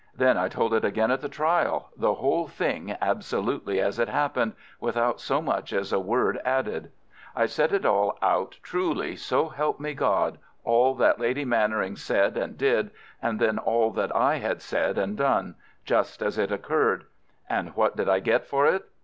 Then 0.15 0.35
I 0.35 0.47
told 0.49 0.73
it 0.73 0.83
again 0.83 1.11
at 1.11 1.21
the 1.21 1.29
trial—the 1.29 2.15
whole 2.15 2.47
thing 2.47 2.97
absolutely 2.99 3.79
as 3.79 3.99
it 3.99 4.09
happened, 4.09 4.53
without 4.79 5.19
so 5.21 5.43
much 5.43 5.71
as 5.73 5.93
a 5.93 5.99
word 5.99 6.41
added. 6.43 6.91
I 7.35 7.45
set 7.45 7.71
it 7.71 7.85
all 7.85 8.17
out 8.19 8.57
truly, 8.63 9.15
so 9.15 9.49
help 9.49 9.79
me 9.79 9.93
God, 9.93 10.39
all 10.63 10.95
that 10.95 11.19
Lady 11.19 11.45
Mannering 11.45 11.95
said 11.97 12.35
and 12.35 12.57
did, 12.57 12.89
and 13.21 13.39
then 13.39 13.59
all 13.59 13.91
that 13.91 14.15
I 14.15 14.37
had 14.37 14.63
said 14.63 14.97
and 14.97 15.15
done, 15.15 15.53
just 15.85 16.23
as 16.23 16.39
it 16.39 16.51
occurred. 16.51 17.03
And 17.47 17.75
what 17.75 17.95
did 17.95 18.09
I 18.09 18.21
get 18.21 18.47
for 18.47 18.65
it? 18.65 18.87